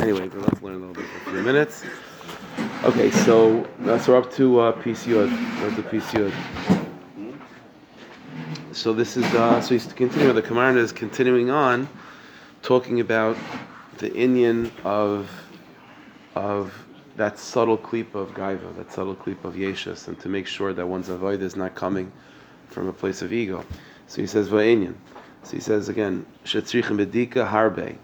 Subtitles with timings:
[0.00, 1.84] Anyway, let's learn a little bit for a few minutes.
[2.84, 5.30] Okay, so uh, so we're up to uh, PCUD.
[5.92, 6.32] We're.
[8.72, 10.34] So this is uh, so he's continuing.
[10.34, 11.86] The command is continuing on,
[12.62, 13.36] talking about
[13.98, 15.30] the Indian of
[16.34, 16.72] of
[17.16, 20.86] that subtle clip of gaiva, that subtle clip of yeshus, and to make sure that
[20.86, 22.10] one's avoid is not coming
[22.68, 23.66] from a place of ego.
[24.06, 24.94] So he says va'inyan.
[25.42, 27.98] So he says again, shetzrichem bedika harbe.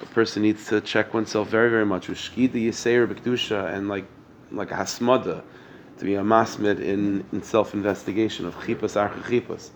[0.00, 2.08] A person needs to check oneself very, very much.
[2.08, 4.06] Ushkida yiseir b'kedusha and like
[4.50, 5.42] like a hasmada,
[5.98, 9.68] to be a masmid in, in self-investigation of chipas archa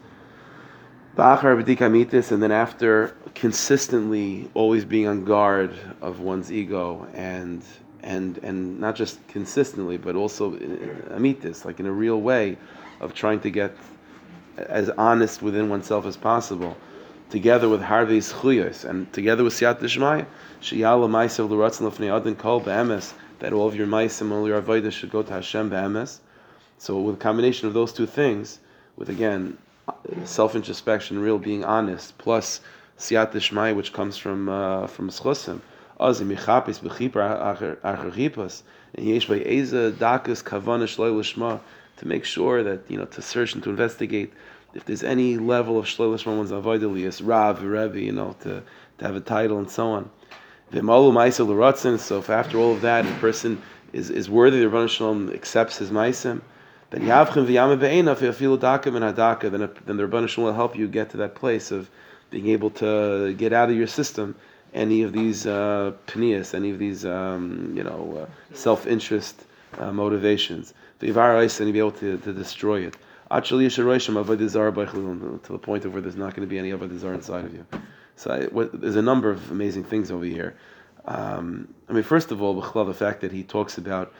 [2.30, 7.62] and then after consistently always being on guard of one's ego and
[8.02, 12.56] and and not just consistently, but also amitis, like in a real way
[13.00, 13.76] of trying to get
[14.56, 16.76] as honest within oneself as possible
[17.32, 20.26] together with Harvey's Chuyos, and together with Siyat Dishmaya,
[20.60, 24.60] Shiyala Maisav L'Ratzin L'Fnei Adin Kol Be'emes, that all of your Maisim, and all your
[24.60, 26.18] Avodah should go to Hashem Be'emes.
[26.76, 28.58] So with a combination of those two things,
[28.96, 29.56] with again,
[30.24, 32.60] self-introspection, real being honest, plus
[32.98, 35.62] Siyat Dishmaya, which comes from, uh, from Schusim,
[35.98, 37.78] Azim Yichapis B'chipar
[38.94, 41.60] and Yesh Eza Dakas Kavana Shloi L'Shma,
[41.96, 44.34] to make sure that, you know, to search and to investigate
[44.74, 48.62] if there's any level of shloilish one's avoidalius, Rav, Rebbe, you know, to,
[48.98, 50.10] to have a title and so on.
[50.72, 50.78] So
[52.18, 53.60] if after all of that, a person
[53.92, 56.40] is, is worthy, the Rebbe Shalom accepts his maisim,
[56.90, 60.76] then Yavchim v'yama be'ena feel dakim and hadaka, then then the Rebbe Shalom will help
[60.76, 61.90] you get to that place of
[62.30, 64.34] being able to get out of your system
[64.72, 66.32] any of these uh, any
[66.70, 69.44] of these um, you know uh, self-interest
[69.78, 70.72] uh, motivations.
[71.00, 72.96] The and be able to, to destroy it
[73.40, 73.56] to
[75.52, 77.66] the point of where there's not going to be any avodah inside of you.
[78.16, 80.54] So I, what, there's a number of amazing things over here.
[81.06, 84.12] Um, I mean, first of all, the fact that he talks about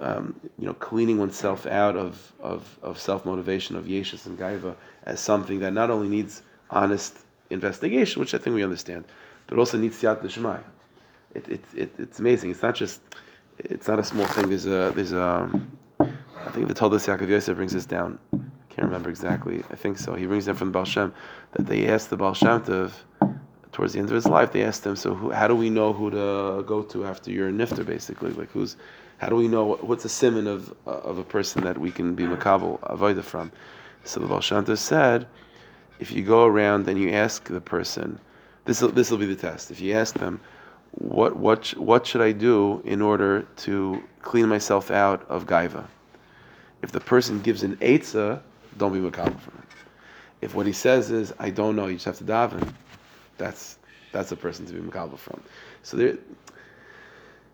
[0.00, 4.74] um, you know cleaning oneself out of of, of self motivation of yeshus and gaiva
[5.04, 7.16] as something that not only needs honest
[7.50, 9.04] investigation, which I think we understand,
[9.46, 10.60] but also needs siyat d'shmai.
[11.34, 12.50] It, it, it, it's amazing.
[12.50, 13.00] It's not just
[13.58, 14.48] it's not a small thing.
[14.48, 15.48] There's a there's a
[16.54, 18.18] think the Toldos Yaakov Yosef brings this down.
[18.32, 18.38] I
[18.70, 19.64] can't remember exactly.
[19.70, 20.14] I think so.
[20.14, 21.12] He brings down from the Baal Shem
[21.52, 22.92] that they asked the Baal Shem Tov,
[23.72, 25.92] towards the end of his life, they asked him, so who, how do we know
[25.92, 28.30] who to go to after you're a nifter, basically?
[28.30, 28.76] Like who's,
[29.18, 32.24] how do we know what's a simon of of a person that we can be
[32.24, 33.50] makabel avoida from?
[34.04, 35.26] So the Baal Shem said,
[35.98, 38.20] if you go around and you ask the person,
[38.64, 39.72] this this will be the test.
[39.72, 40.40] If you ask them,
[40.92, 45.86] what what what should I do in order to clean myself out of gaiva?
[46.84, 48.42] If the person gives an eitzah,
[48.76, 49.68] don't be makabel from it.
[50.42, 52.74] If what he says is, I don't know, you just have to daven,
[53.38, 53.78] that's
[54.12, 55.42] that's a person to be makabel from.
[55.82, 56.18] So there,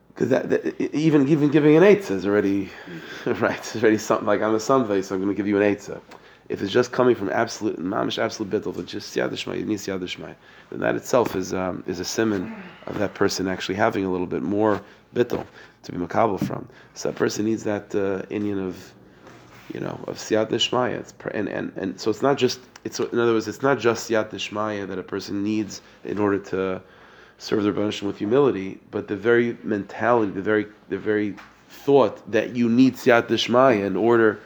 [0.08, 2.70] because that, that, even even giving an eitzah is already
[3.24, 3.56] right.
[3.56, 6.00] It's already something like I'm a sunvay, so I'm going to give you an eitzah.
[6.48, 10.34] If it's just coming from absolute mamish absolute bittul, it's just yadishmai, it needs yadishmai.
[10.70, 12.52] Then that itself is um, is a simon
[12.88, 14.82] of that person actually having a little bit more
[15.14, 15.46] bittul
[15.84, 16.68] to be makabel from.
[16.94, 18.92] So that person needs that uh, Indian of
[19.74, 21.04] you know, of siyat deshmaya.
[21.32, 24.30] And, and, and so it's not just, it's, in other words, it's not just siyat
[24.30, 26.82] deshmaya that a person needs in order to
[27.38, 31.34] serve the Rebbeinu with humility, but the very mentality, the very, the very
[31.68, 34.40] thought that you need siyat deshmaya in order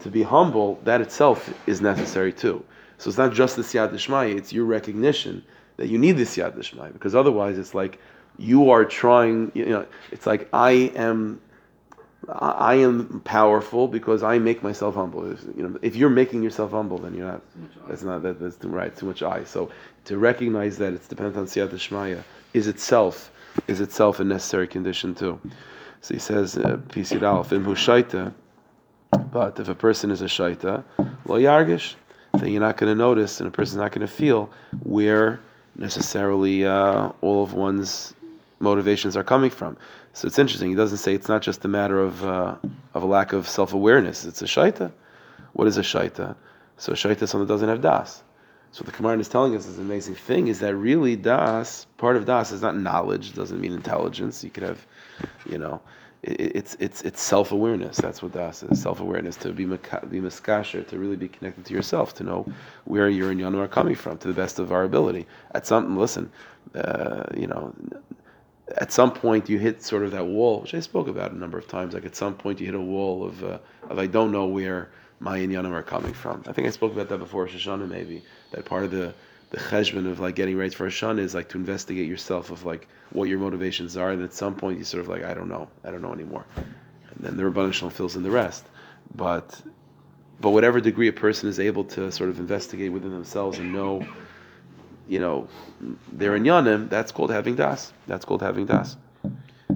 [0.00, 2.64] to be humble, that itself is necessary too.
[2.98, 5.44] So it's not just the siyat deshmaya, it's your recognition
[5.76, 7.98] that you need the siyat deshmaya, because otherwise it's like
[8.38, 11.40] you are trying, you know, it's like I am
[12.28, 15.32] I am powerful because I make myself humble.
[15.32, 17.42] If, you know, if you're making yourself humble, then you're not.
[17.88, 18.96] That's not that, that's too right.
[18.96, 19.44] Too much I.
[19.44, 19.70] So
[20.04, 22.22] to recognize that it's dependent on siyat shmaya
[22.54, 23.32] is itself
[23.66, 25.38] is itself a necessary condition too.
[26.00, 28.32] So he says, uh, "Pisid alf im shaita."
[29.30, 30.84] But if a person is a shaita,
[31.26, 31.94] lo yargish,
[32.34, 34.50] then you're not going to notice, and a person's not going to feel
[34.84, 35.40] where
[35.76, 38.14] necessarily uh, all of one's
[38.62, 39.76] motivations are coming from.
[40.14, 40.70] So it's interesting.
[40.70, 42.56] He doesn't say it's not just a matter of uh,
[42.94, 44.24] of a lack of self awareness.
[44.24, 44.92] It's a shaita.
[45.52, 46.34] What is a shaita?
[46.78, 48.22] So a shaita is something that doesn't have das.
[48.70, 52.24] So the Gemara is telling us this amazing thing is that really das part of
[52.24, 53.34] das is not knowledge.
[53.34, 54.42] Doesn't mean intelligence.
[54.42, 54.86] You could have,
[55.46, 55.82] you know,
[56.22, 57.98] it, it's it's it's self awareness.
[57.98, 58.80] That's what das is.
[58.80, 62.46] Self awareness to be be miskasher, to really be connected to yourself, to know
[62.84, 65.26] where your and Yonam are coming from to the best of our ability.
[65.54, 66.30] At something, listen,
[66.74, 67.74] uh, you know,
[68.76, 71.58] at some point you hit sort of that wall, which I spoke about a number
[71.58, 71.94] of times.
[71.94, 73.58] Like at some point you hit a wall of uh,
[73.88, 74.90] of I don't know where
[75.20, 76.42] my inyanim are coming from.
[76.46, 78.22] I think I spoke about that before Shoshana maybe.
[78.52, 79.14] That part of the
[79.50, 82.64] the cheshbon of like getting ready for a shun is like to investigate yourself of
[82.64, 85.48] like what your motivations are, and at some point you sort of like I don't
[85.48, 88.64] know, I don't know anymore, and then the Rabban Shalom fills in the rest.
[89.14, 89.60] But
[90.40, 94.04] but whatever degree a person is able to sort of investigate within themselves and know,
[95.08, 95.48] you know,
[96.12, 97.92] they're in yanim, that's called having das.
[98.06, 98.96] That's called having das.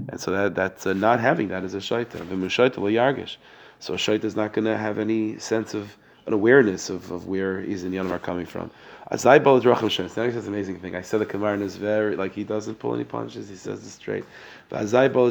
[0.08, 3.36] And so that that's uh, not having that is a shaita.
[3.78, 5.96] So a shaita is not going to have any sense of
[6.26, 8.70] an awareness of, of where he's in Yanim are coming from.
[9.10, 10.96] Azai Bal Drachim an amazing thing.
[10.96, 13.48] I said the Komarna is very like he doesn't pull any punches.
[13.48, 14.24] He says it straight.
[14.68, 15.30] But Azai Bal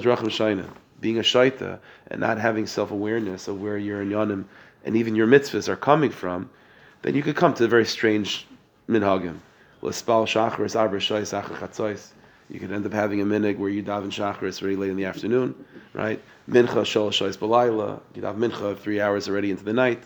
[1.02, 4.46] being a shaita and not having self awareness of where you're in Yanim
[4.86, 6.50] and even your mitzvahs are coming from,
[7.02, 8.48] then you could come to a very strange
[8.90, 9.40] minhagim.
[9.86, 12.08] L'spal shais chatzos.
[12.50, 15.06] You could end up having a minig where you daven shachris very late in the
[15.06, 15.54] afternoon,
[15.94, 16.20] right?
[16.50, 18.02] Mincha shol shais balayla.
[18.16, 20.04] You have mincha three hours already into the night.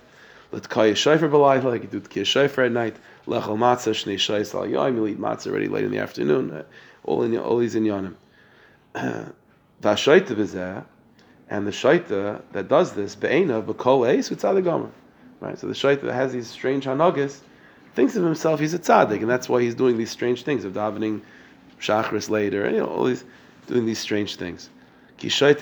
[0.52, 2.98] Let kaya shayfer b'layla, like you do kaya shayfer at night.
[3.26, 4.96] Lechel matzah shnei shayis al yoim.
[4.96, 6.66] You eat matzah already late in the afternoon.
[7.06, 8.16] All in all these in yonim.
[8.96, 10.84] V'ashayta v'zeh,
[11.50, 14.92] and the shaita that does this be'ena b'kol eis v'tzadik
[15.40, 15.58] Right.
[15.58, 17.40] So the shaita that has these strange hanagas
[18.00, 20.72] thinks of himself he's a tzaddik, and that's why he's doing these strange things of
[20.72, 21.20] davening
[21.82, 23.26] shachris later, and you know all these
[23.68, 24.70] doing these strange things.
[25.18, 25.60] Because this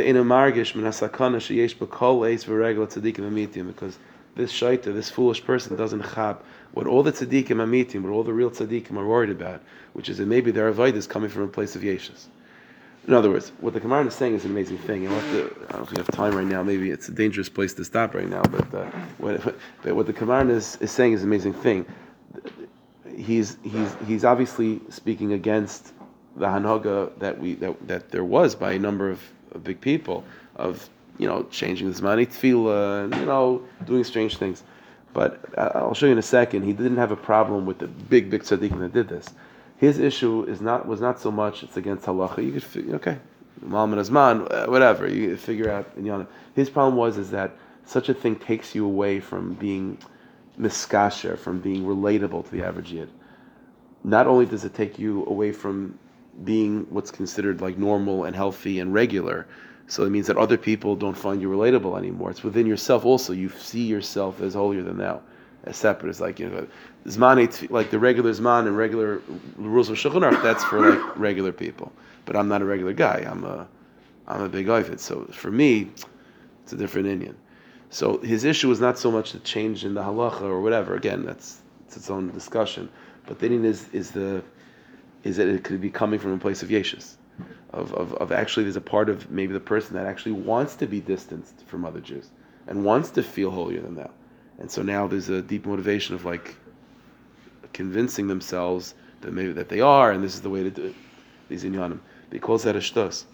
[4.54, 6.38] shaita, this foolish person, doesn't chab
[6.74, 9.64] what all the tzaddikim meeting, what all the real tzaddikim are worried about,
[9.94, 12.28] which is that maybe their avoid is coming from a place of yeshus.
[13.08, 15.08] In other words, what the Gemara is saying is an amazing thing.
[15.08, 16.62] And I don't know if we have time right now.
[16.62, 18.44] Maybe it's a dangerous place to stop right now.
[18.44, 18.86] But uh,
[19.18, 21.86] what, but what the Gemara is, is saying is an amazing thing.
[23.18, 25.94] He's he's he's obviously speaking against
[26.36, 29.22] the hanaga that we that, that there was by a number of,
[29.54, 30.24] of big people
[30.56, 34.64] of you know, changing the Zmani Tefillah, and, you know, doing strange things.
[35.14, 36.64] But uh, I'll show you in a second.
[36.64, 39.28] He didn't have a problem with the big, big tzaddikim that did this.
[39.78, 42.44] His issue is not was not so much it's against halacha.
[42.44, 43.18] You could okay,
[43.62, 45.08] Muhammad Azman, uh, whatever.
[45.08, 45.88] You figure out.
[46.56, 47.52] His problem was is that
[47.86, 49.98] such a thing takes you away from being
[50.60, 53.10] miskasher, from being relatable to the average yid.
[54.04, 55.98] Not only does it take you away from
[56.44, 59.48] being what's considered like normal and healthy and regular,
[59.88, 62.30] so it means that other people don't find you relatable anymore.
[62.30, 63.34] It's within yourself also.
[63.34, 65.22] You see yourself as holier than thou,
[65.64, 66.10] as separate.
[66.10, 66.68] It's like you know,
[67.06, 69.22] zman like the regular zman and regular
[69.56, 71.92] rules of shulchan That's for like regular people.
[72.26, 73.26] But I'm not a regular guy.
[73.30, 73.68] I'm a
[74.28, 75.00] I'm a big oifit.
[75.00, 75.90] So for me,
[76.64, 77.38] it's a different Indian.
[77.90, 80.96] So his issue was not so much the change in the halacha or whatever.
[80.96, 82.90] Again, that's it's its own discussion.
[83.26, 84.44] But the Indian is is the
[85.24, 87.16] is that it could be coming from a place of yeshus
[87.72, 90.88] of, of, of actually there's a part of maybe the person that actually wants to
[90.88, 92.30] be distanced from other Jews
[92.68, 94.10] and wants to feel holier than thou.
[94.60, 96.56] And so now there's a deep motivation of like
[97.74, 100.96] convincing themselves that maybe that they are, and this is the way to do it.
[101.50, 102.00] These inyanim.
[102.30, 103.26] Because that a shtos.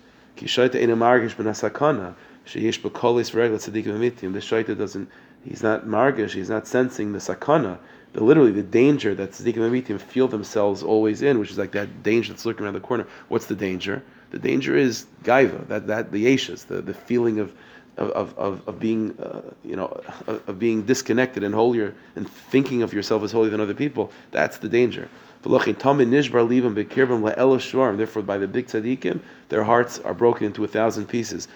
[2.46, 4.34] Sheyesh b'kolis v'regla tzadikim amitim.
[4.34, 5.10] The shaita doesn't,
[5.44, 7.78] he's not margish, he's not sensing the sakana,
[8.14, 12.04] the literally the danger that tzaddikim amitim feel themselves always in, which is like that
[12.04, 13.08] danger that's lurking around the corner.
[13.28, 14.04] What's the danger?
[14.32, 17.54] The danger is gaiva, that that the yeshus, the, the feeling of
[17.98, 22.94] of, of, of being uh, you know of, being disconnected and holier and thinking of
[22.94, 24.12] yourself as holier than other people.
[24.32, 25.10] That's the danger.
[25.44, 25.74] Therefore,
[28.24, 29.20] by the big tzaddikim,
[29.50, 31.50] their hearts are broken into a thousand pieces.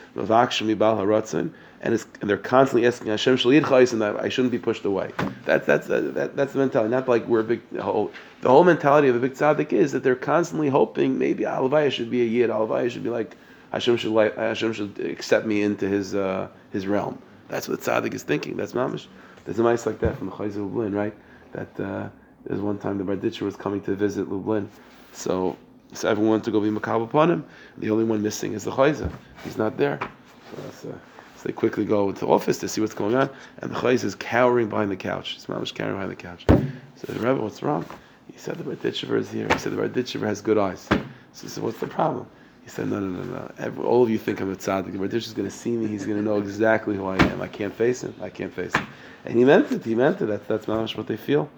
[1.79, 5.11] And, and they're constantly asking Hashem and I shouldn't be pushed away.
[5.45, 6.91] That's that's that, that's the mentality.
[6.91, 9.93] Not like we're a big the whole, the whole mentality of a big tzaddik is
[9.93, 12.49] that they're constantly hoping maybe Alavaya should be a yid.
[12.49, 13.37] Alavaya should be like
[13.71, 17.21] Hashem should like Hashem should accept me into his uh, his realm.
[17.47, 18.57] That's what tzaddik is thinking.
[18.57, 19.05] That's mamish.
[19.45, 21.13] There's a mice like that from the Chozeh Lublin, right?
[21.53, 22.09] That uh,
[22.45, 24.69] there's one time the Barditcher was coming to visit Lublin,
[25.11, 25.57] so
[25.93, 27.45] so everyone wanted to go be makab upon him.
[27.77, 29.11] The only one missing is the Chayza.
[29.43, 29.99] He's not there.
[30.01, 30.85] So that's.
[30.85, 30.97] Uh,
[31.37, 33.29] so they quickly go to the office to see what's going on,
[33.59, 35.35] and the chayis is cowering behind the couch.
[35.35, 36.45] His mom is cowering behind the couch.
[36.47, 37.85] So the Rebbe, what's wrong?
[38.31, 39.47] He said the Barditchever is here.
[39.51, 40.87] He said the Barditchever has good eyes.
[40.89, 40.97] So
[41.43, 42.25] he said, what's the problem?
[42.63, 43.51] He said, no, no, no, no.
[43.59, 44.93] Every, all of you think I'm a tzaddik.
[44.93, 45.85] The Barditchever is going to see me.
[45.85, 47.39] He's going to know exactly who I am.
[47.39, 48.15] I can't face him.
[48.19, 48.87] I can't face him.
[49.23, 49.85] And he meant it.
[49.85, 50.25] He meant it.
[50.25, 51.49] That, that's mamash what they feel.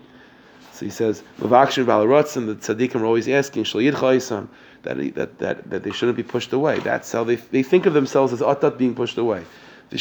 [0.79, 5.91] So he says, Mavakshin Balarotzen, the tzaddikim are always asking, that, that, that, that they
[5.91, 6.79] shouldn't be pushed away.
[6.79, 9.43] That's how they, they think of themselves as atat being pushed away
[9.91, 9.99] and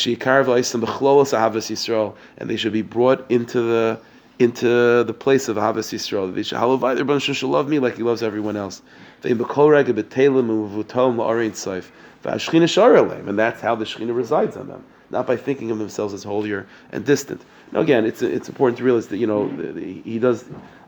[2.51, 3.99] they should be brought into the
[4.39, 6.33] into the place of Havas Yisrael.
[6.33, 8.83] They should should love me like he loves everyone else.
[9.25, 9.41] And
[13.39, 14.85] that's how the Shekhinah resides on them.
[15.11, 17.43] Not by thinking of themselves as holier and distant.
[17.73, 20.45] Now, again, it's it's important to realize that you know the, the, he does.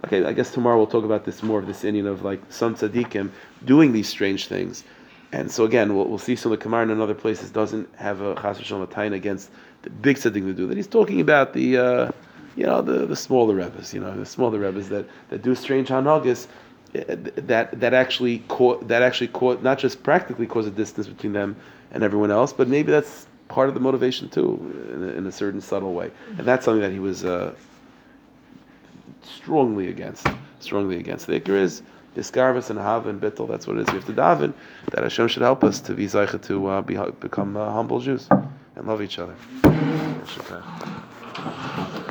[0.06, 2.74] Okay, I guess tomorrow we'll talk about this more of this Indian of like some
[2.74, 3.30] tzaddikim
[3.64, 4.84] doing these strange things,
[5.32, 8.20] and so again we'll, we'll see some of the Kamar in other places doesn't have
[8.20, 9.50] a chas v'shalom against
[9.82, 10.76] the big tzaddik to do that.
[10.76, 11.78] He's talking about the.
[11.78, 12.10] Uh,
[12.56, 15.88] you know the, the smaller rebbes, you know the smaller rebbes that, that do strange
[15.88, 16.46] hanagas,
[16.94, 17.04] eh,
[17.36, 21.56] that that actually caught that actually caught not just practically cause a distance between them
[21.92, 24.48] and everyone else, but maybe that's part of the motivation too,
[24.94, 27.52] in a, in a certain subtle way, and that's something that he was uh,
[29.22, 30.26] strongly against.
[30.60, 31.26] Strongly against.
[31.26, 31.82] The ikr is
[32.16, 33.48] discarvis and hava and bittel.
[33.48, 33.88] That's what it is.
[33.88, 34.52] We have to daven
[34.92, 38.28] that Hashem should help us to be zeicha to uh, be, become uh, humble Jews
[38.30, 39.34] and love each other.